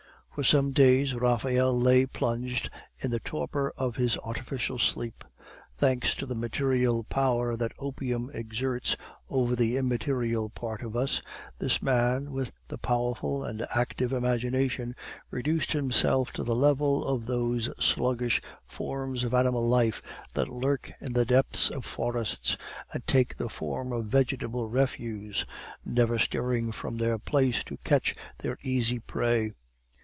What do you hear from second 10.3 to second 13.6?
part of us, this man with the powerful